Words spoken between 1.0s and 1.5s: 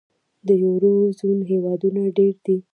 زون